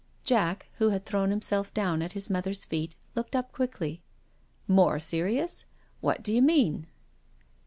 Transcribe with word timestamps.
Jack, 0.23 0.67
who 0.79 0.89
had 0.89 1.05
thrown 1.05 1.29
himself 1.29 1.71
down 1.75 2.01
at 2.01 2.13
his 2.13 2.27
mother's 2.27 2.65
feet, 2.65 2.95
looked 3.13 3.35
up 3.35 3.51
quickly: 3.51 4.01
More 4.67 4.97
serious— 4.97 5.65
what 6.01 6.23
do 6.23 6.33
you 6.33 6.41
mean?" 6.41 6.87